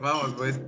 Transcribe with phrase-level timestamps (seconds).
[0.00, 0.60] Vamos, pues.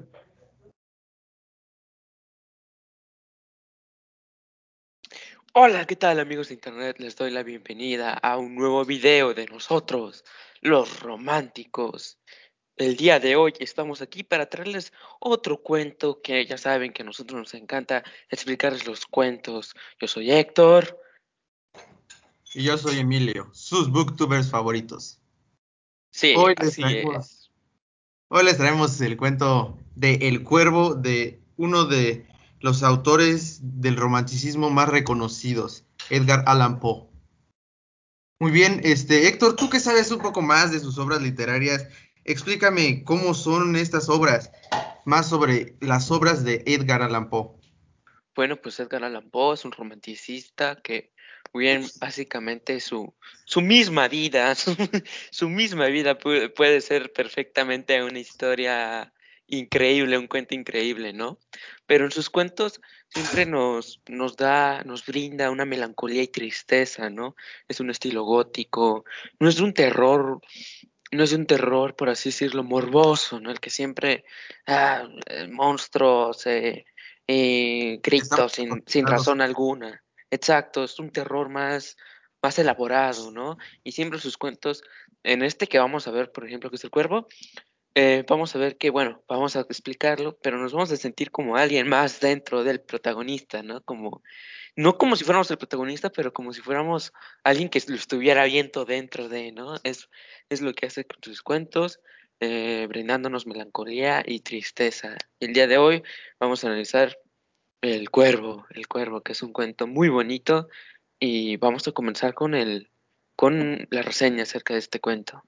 [5.52, 6.96] Hola, ¿qué tal amigos de internet?
[6.98, 10.24] Les doy la bienvenida a un nuevo video de nosotros,
[10.60, 12.18] los románticos.
[12.76, 17.06] El día de hoy estamos aquí para traerles otro cuento que ya saben que a
[17.06, 19.74] nosotros nos encanta explicarles los cuentos.
[20.00, 21.00] Yo soy Héctor.
[22.54, 25.20] Y yo soy Emilio, sus booktubers favoritos.
[26.12, 27.37] Sí, Hoy les así es.
[28.30, 32.26] Hoy les traemos el cuento de El Cuervo de uno de
[32.60, 37.08] los autores del romanticismo más reconocidos, Edgar Allan Poe.
[38.38, 41.88] Muy bien, este Héctor, tú que sabes un poco más de sus obras literarias,
[42.24, 44.50] explícame cómo son estas obras,
[45.06, 47.52] más sobre las obras de Edgar Allan Poe.
[48.36, 51.14] Bueno, pues Edgar Allan Poe es un romanticista que
[51.54, 54.76] bien, básicamente su, su misma vida, su,
[55.30, 59.12] su misma vida puede, puede ser perfectamente una historia
[59.48, 61.38] increíble, un cuento increíble, ¿no?
[61.86, 67.34] Pero en sus cuentos siempre nos, nos da, nos brinda una melancolía y tristeza, ¿no?
[67.66, 69.04] Es un estilo gótico,
[69.40, 70.40] no es de un terror,
[71.10, 73.50] no es de un terror, por así decirlo, morboso, ¿no?
[73.50, 74.24] El que siempre,
[74.66, 76.84] ah, eh, monstruos, eh,
[77.26, 80.02] eh, gritos sin, sin razón alguna.
[80.30, 81.96] Exacto, es un terror más,
[82.42, 83.56] más elaborado, ¿no?
[83.84, 84.82] Y siempre sus cuentos,
[85.22, 87.26] en este que vamos a ver, por ejemplo, que es el cuervo,
[87.94, 91.56] eh, vamos a ver que, bueno, vamos a explicarlo, pero nos vamos a sentir como
[91.56, 93.82] alguien más dentro del protagonista, ¿no?
[93.82, 94.22] Como,
[94.76, 98.84] no como si fuéramos el protagonista, pero como si fuéramos alguien que lo estuviera viendo
[98.84, 99.76] dentro de, ¿no?
[99.82, 100.08] Es,
[100.48, 102.00] es lo que hace con sus cuentos,
[102.40, 105.16] eh, brindándonos melancolía y tristeza.
[105.40, 106.02] El día de hoy
[106.38, 107.18] vamos a analizar
[107.80, 110.68] El Cuervo, El Cuervo, que es un cuento muy bonito
[111.20, 112.90] y vamos a comenzar con el,
[113.36, 115.42] con la reseña acerca de este cuento.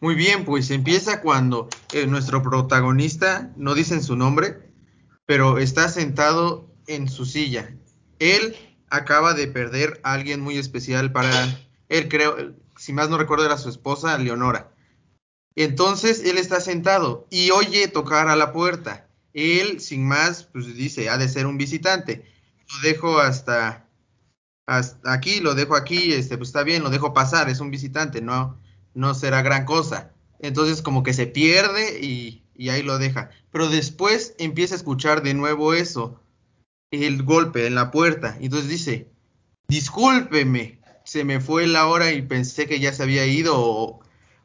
[0.00, 4.70] Muy bien, pues empieza cuando eh, nuestro protagonista, no dicen su nombre,
[5.24, 7.74] pero está sentado en su silla.
[8.18, 8.56] Él
[8.90, 11.30] acaba de perder a alguien muy especial para
[11.88, 14.72] él, creo, si más no recuerdo era su esposa, Leonora.
[15.56, 19.08] Entonces él está sentado y oye tocar a la puerta.
[19.34, 22.24] Él, sin más, pues dice, ha de ser un visitante.
[22.72, 23.86] Lo dejo hasta,
[24.66, 28.22] hasta aquí, lo dejo aquí, este, pues está bien, lo dejo pasar, es un visitante,
[28.22, 28.58] no,
[28.94, 30.12] no será gran cosa.
[30.38, 33.30] Entonces como que se pierde y, ahí lo deja.
[33.50, 36.20] Pero después empieza a escuchar de nuevo eso,
[36.90, 38.36] el golpe en la puerta.
[38.40, 39.10] Entonces dice,
[39.68, 44.00] discúlpeme, se me fue la hora y pensé que ya se había ido o,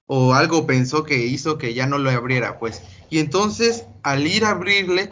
[0.08, 2.82] o algo pensó que hizo que ya no lo abriera, pues.
[3.10, 5.10] Y entonces al ir a abrirle,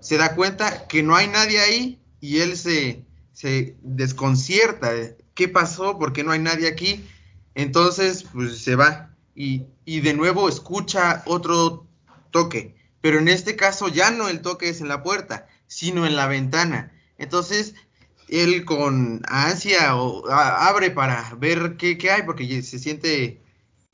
[0.00, 4.90] se da cuenta que no hay nadie ahí y él se, se desconcierta.
[5.34, 5.98] ¿Qué pasó?
[5.98, 7.04] ¿Por qué no hay nadie aquí?
[7.54, 11.86] Entonces, pues se va y, y de nuevo escucha otro
[12.30, 16.16] toque, pero en este caso ya no el toque es en la puerta, sino en
[16.16, 16.92] la ventana.
[17.18, 17.74] Entonces,
[18.28, 23.40] él con ansia o, abre para ver qué, qué hay, porque se siente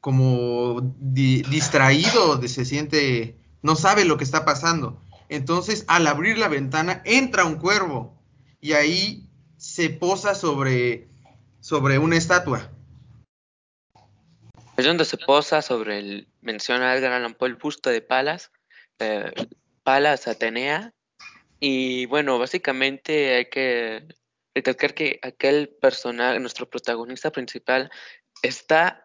[0.01, 5.01] como di- distraído, se siente, no sabe lo que está pasando.
[5.31, 8.15] Entonces, al abrir la ventana, entra un cuervo
[8.61, 9.27] y ahí
[9.57, 11.09] se posa sobre,
[11.61, 12.71] sobre una estatua.
[14.77, 18.53] Es donde se posa sobre el, menciona Edgar Allan Poe, el busto de Palas,
[18.99, 19.33] eh,
[19.83, 20.93] Palas Atenea.
[21.59, 24.07] Y bueno, básicamente hay que
[24.55, 27.91] recalcar que aquel personaje, nuestro protagonista principal,
[28.43, 29.04] está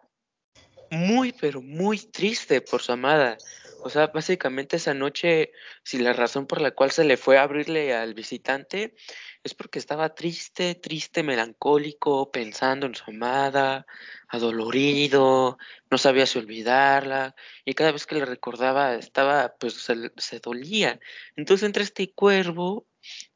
[0.90, 3.38] muy, pero muy triste por su amada.
[3.82, 5.52] O sea, básicamente esa noche,
[5.82, 8.94] si la razón por la cual se le fue a abrirle al visitante
[9.42, 13.86] es porque estaba triste, triste, melancólico, pensando en su amada,
[14.28, 15.56] adolorido,
[15.90, 17.34] no sabía si olvidarla,
[17.64, 21.00] y cada vez que le recordaba estaba, pues se, dolía.
[21.36, 22.86] Entonces entra este cuervo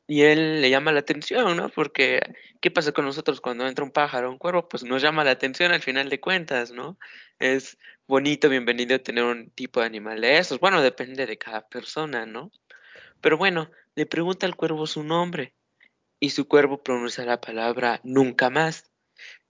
[0.07, 1.69] y él le llama la atención, ¿no?
[1.71, 2.21] Porque,
[2.61, 4.69] ¿qué pasa con nosotros cuando entra un pájaro, un cuervo?
[4.69, 6.99] Pues nos llama la atención al final de cuentas, ¿no?
[7.39, 10.61] Es bonito, bienvenido tener un tipo de animal de esos.
[10.61, 12.53] Bueno, depende de cada persona, ¿no?
[13.21, 15.55] Pero bueno, le pregunta al cuervo su nombre
[16.21, 18.91] y su cuervo pronuncia la palabra nunca más.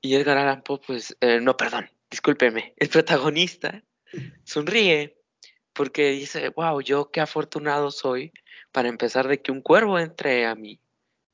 [0.01, 3.83] Y Edgar Allan pues, eh, no, perdón, discúlpeme, el protagonista
[4.45, 5.17] sonríe
[5.75, 8.33] porque dice, wow, yo qué afortunado soy
[8.73, 10.81] para empezar de que un cuervo entre a mi,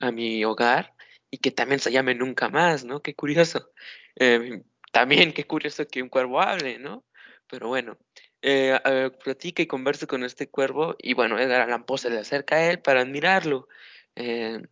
[0.01, 0.95] a mi hogar
[1.31, 3.01] y que también se llame nunca más, ¿no?
[3.03, 3.71] Qué curioso.
[4.17, 7.05] Eh, también qué curioso que un cuervo hable, ¿no?
[7.47, 7.97] Pero bueno,
[8.43, 12.19] eh, eh, platica y conversa con este cuervo y bueno, Edgar Allan Poe se le
[12.19, 13.69] acerca a él para admirarlo.
[14.17, 14.63] Eh,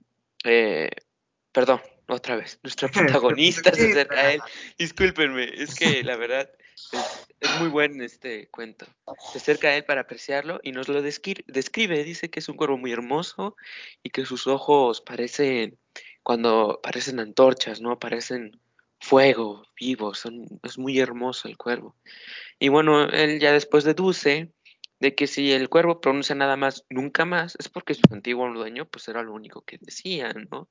[0.45, 0.91] eh,
[1.53, 2.89] perdón, otra vez, nuestro
[3.23, 4.41] protagonista se acerca a él.
[4.79, 6.51] Discúlpenme, es que la verdad
[7.41, 8.87] Es, muy buen este cuento.
[9.33, 12.05] Se acerca a él para apreciarlo y nos lo describe.
[12.05, 13.57] Dice que es un cuervo muy hermoso
[14.03, 15.79] y que sus ojos parecen,
[16.23, 17.99] cuando parecen antorchas, ¿no?
[17.99, 18.61] Parecen
[19.01, 20.15] fuego vivo.
[20.15, 21.97] Son, es muy hermoso el cuervo.
[22.59, 24.53] Y bueno, él ya después deduce
[25.01, 28.87] de que si el cuervo pronuncia nada más nunca más, es porque su antiguo dueño
[28.87, 30.69] pues era lo único que decía, ¿no?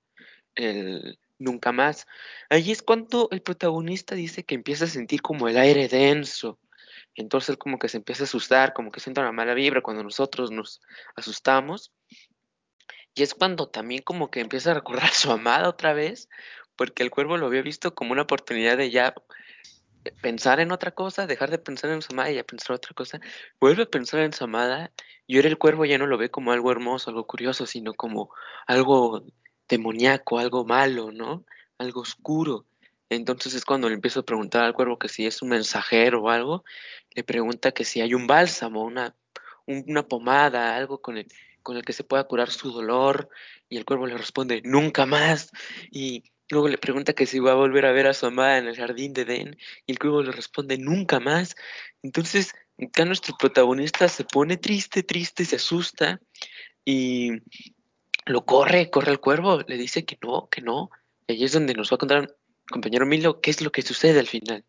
[0.55, 2.07] El nunca más.
[2.49, 6.59] Allí es cuando el protagonista dice que empieza a sentir como el aire denso.
[7.15, 10.51] Entonces como que se empieza a asustar, como que siente una mala vibra cuando nosotros
[10.51, 10.81] nos
[11.15, 11.91] asustamos.
[13.15, 16.29] Y es cuando también como que empieza a recordar a su amada otra vez,
[16.75, 19.15] porque el cuervo lo había visto como una oportunidad de ya
[20.21, 22.93] pensar en otra cosa, dejar de pensar en su amada y ya pensar en otra
[22.93, 23.19] cosa,
[23.59, 24.91] vuelve a pensar en su amada
[25.25, 28.29] y ahora el cuervo ya no lo ve como algo hermoso, algo curioso, sino como
[28.67, 29.25] algo
[29.67, 31.45] demoníaco, algo malo, ¿no?
[31.77, 32.65] Algo oscuro.
[33.09, 36.29] Entonces es cuando le empiezo a preguntar al cuervo que si es un mensajero o
[36.29, 36.63] algo,
[37.15, 39.15] le pregunta que si hay un bálsamo, una,
[39.65, 41.27] una pomada, algo con el,
[41.63, 43.29] con el que se pueda curar su dolor,
[43.69, 45.51] y el cuervo le responde, nunca más.
[45.91, 48.67] Y luego le pregunta que si va a volver a ver a su amada en
[48.67, 51.55] el jardín de Den, y el cuervo le responde, nunca más.
[52.03, 56.19] Entonces, acá nuestro protagonista se pone triste, triste, se asusta,
[56.85, 57.31] y
[58.27, 60.89] lo corre, corre al cuervo, le dice que no, que no.
[61.27, 62.35] Y ahí es donde nos va a contar
[62.69, 64.65] compañero Milo qué es lo que sucede al final.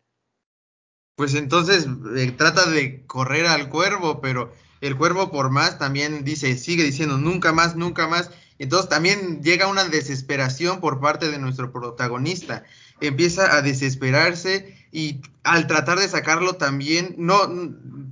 [1.15, 1.85] Pues entonces
[2.15, 7.17] eh, trata de correr al cuervo, pero el cuervo por más también dice, sigue diciendo
[7.17, 8.31] nunca más, nunca más.
[8.57, 12.63] Entonces también llega una desesperación por parte de nuestro protagonista.
[13.01, 17.39] Empieza a desesperarse y al tratar de sacarlo también, no,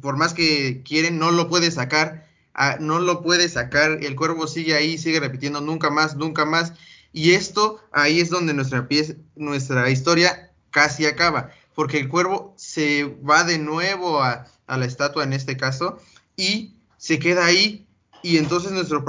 [0.01, 2.26] por más que quieren, no lo puede sacar
[2.79, 6.73] no lo puede sacar, el cuervo sigue ahí, sigue repitiendo nunca más, nunca más,
[7.13, 8.87] y esto ahí es donde nuestra,
[9.35, 15.23] nuestra historia casi acaba, porque el cuervo se va de nuevo a, a la estatua
[15.23, 15.99] en este caso
[16.35, 17.87] y se queda ahí.
[18.23, 19.05] Y entonces nuestro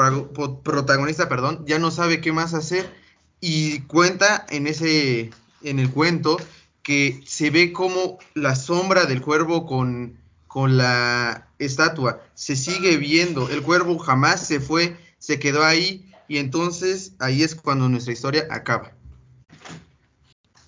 [0.62, 2.92] protagonista, perdón, ya no sabe qué más hacer.
[3.40, 5.30] Y cuenta en ese
[5.62, 6.38] en el cuento
[6.82, 12.22] que se ve como la sombra del cuervo con con la estatua.
[12.34, 17.55] Se sigue viendo, el cuervo jamás se fue, se quedó ahí y entonces ahí es
[17.55, 18.93] cuando nuestra historia acaba.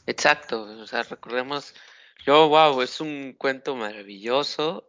[0.06, 1.74] Exacto, o sea, recordemos,
[2.26, 4.88] yo, wow, es un cuento maravilloso.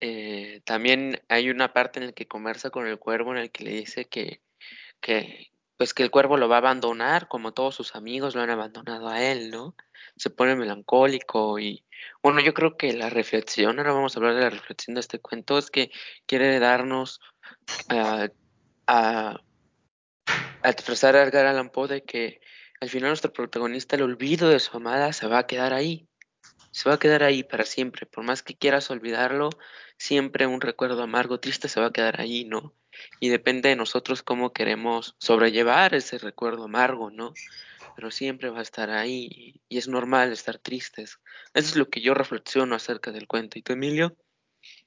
[0.00, 3.64] Eh, también hay una parte en la que conversa con el cuervo en el que
[3.64, 4.40] le dice que,
[5.00, 8.50] que, pues que el cuervo lo va a abandonar, como todos sus amigos lo han
[8.50, 9.74] abandonado a él, ¿no?
[10.16, 11.84] Se pone melancólico y,
[12.22, 15.18] bueno, yo creo que la reflexión, ahora vamos a hablar de la reflexión de este
[15.18, 15.90] cuento, es que
[16.26, 17.20] quiere darnos
[17.88, 18.28] a,
[18.86, 19.40] a,
[20.62, 22.40] expresar a Edgar Allan Poe de que
[22.80, 26.08] al final nuestro protagonista, el olvido de su amada, se va a quedar ahí.
[26.70, 28.04] Se va a quedar ahí para siempre.
[28.04, 29.50] Por más que quieras olvidarlo,
[29.96, 32.74] siempre un recuerdo amargo, triste, se va a quedar ahí, ¿no?
[33.20, 37.34] Y depende de nosotros cómo queremos sobrellevar ese recuerdo amargo, ¿no?
[37.94, 41.18] pero siempre va a estar ahí y es normal estar tristes.
[41.52, 43.58] Eso es lo que yo reflexiono acerca del cuento.
[43.58, 44.16] ¿Y tú, Emilio?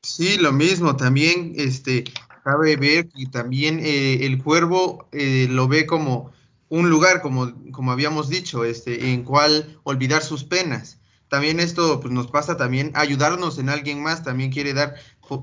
[0.01, 0.95] Sí, lo mismo.
[0.95, 2.03] También este,
[2.43, 6.31] cabe ver que también eh, el cuervo eh, lo ve como
[6.69, 10.99] un lugar, como, como habíamos dicho, este, en cual olvidar sus penas.
[11.29, 14.95] También esto pues, nos pasa también ayudarnos en alguien más, también quiere dar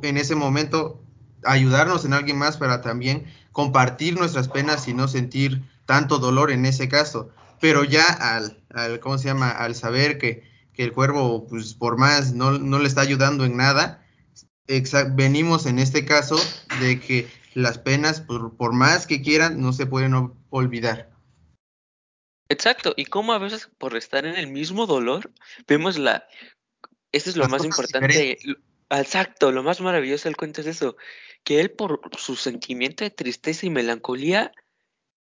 [0.02, 1.02] en ese momento
[1.44, 6.66] ayudarnos en alguien más para también compartir nuestras penas y no sentir tanto dolor en
[6.66, 7.30] ese caso
[7.64, 9.50] pero ya al, al ¿cómo se llama?
[9.50, 10.42] Al saber que,
[10.74, 14.06] que el cuervo, pues por más, no, no le está ayudando en nada,
[15.12, 16.36] venimos en este caso
[16.80, 21.10] de que las penas, por, por más que quieran, no se pueden olvidar.
[22.50, 25.32] Exacto, y como a veces por estar en el mismo dolor,
[25.66, 26.26] vemos la...
[27.12, 28.36] Eso es lo más importante.
[28.98, 30.96] Exacto, lo más maravilloso del cuento es eso,
[31.42, 34.52] que él por su sentimiento de tristeza y melancolía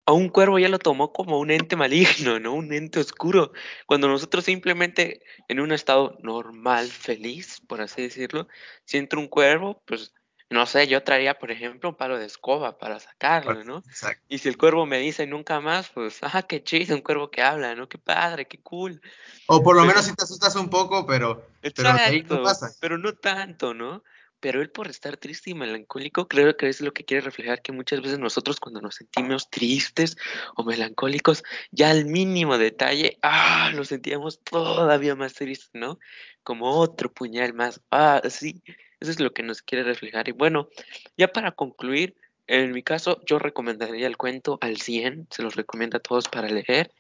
[0.06, 2.54] a un cuervo ya lo tomó como un ente maligno, ¿no?
[2.56, 3.54] Un ente oscuro.
[3.86, 8.48] Cuando nosotros simplemente en un estado normal, feliz, por así decirlo,
[8.86, 10.14] si un cuervo, pues
[10.50, 13.84] no sé, yo traería, por ejemplo, un palo de escoba para sacarlo, ¿no?
[13.88, 14.24] Exacto.
[14.30, 17.42] Y si el cuervo me dice nunca más, pues, ah, qué chido, un cuervo que
[17.42, 17.88] habla, ¿no?
[17.88, 19.02] Qué padre, qué cool.
[19.48, 22.72] O por lo menos si te asustas un poco, pero, pero ahí no pasa.
[22.80, 24.04] Pero no tanto, ¿no?
[24.40, 27.72] pero él por estar triste y melancólico, creo que es lo que quiere reflejar que
[27.72, 30.18] muchas veces nosotros cuando nos sentimos tristes
[30.56, 36.00] o melancólicos, ya al mínimo detalle, ah, lo sentíamos todavía más triste, ¿no?
[36.44, 38.64] Como otro puñal más, ah, sí,
[39.00, 40.28] eso es lo que nos quiere reflejar.
[40.30, 40.70] Y bueno,
[41.18, 42.16] ya para concluir,
[42.48, 46.50] en mi caso, yo recomendaría el cuento al 100, se los recomiendo a todos para
[46.50, 46.92] leer,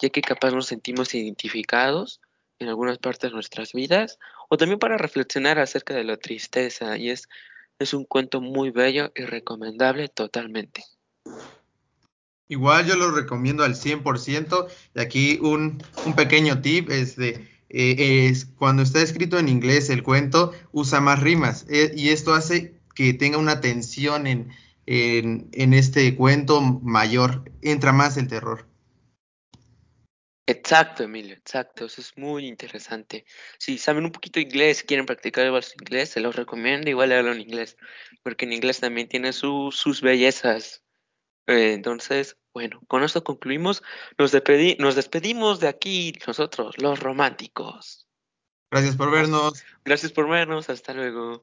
[0.00, 2.20] ya que capaz nos sentimos identificados
[2.58, 7.10] en algunas partes de nuestras vidas o también para reflexionar acerca de la tristeza y
[7.10, 7.28] es,
[7.78, 10.84] es un cuento muy bello y recomendable totalmente.
[12.48, 18.28] Igual yo lo recomiendo al 100% y aquí un, un pequeño tip es de eh,
[18.28, 22.80] es, cuando está escrito en inglés el cuento usa más rimas eh, y esto hace
[22.94, 24.50] que tenga una tensión en,
[24.86, 28.66] en, este cuento mayor, entra más el terror.
[30.46, 33.26] Exacto, Emilio, exacto, eso es muy interesante.
[33.58, 37.76] Si saben un poquito inglés, quieren practicar el inglés, se los recomiendo, igual en inglés,
[38.22, 40.82] porque en inglés también tiene su, sus bellezas.
[41.48, 43.82] Eh, entonces, bueno, con esto concluimos.
[44.18, 48.06] Nos, despedi nos despedimos de aquí nosotros, los románticos.
[48.70, 49.64] Gracias por vernos.
[49.84, 51.42] Gracias por vernos, hasta luego.